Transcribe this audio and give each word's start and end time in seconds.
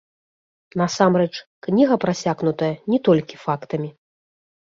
Насамрэч, 0.81 1.33
кніга 1.67 1.95
прасякнутая 2.05 2.71
не 2.93 2.99
толькі 3.09 3.35
фактамі. 3.45 3.89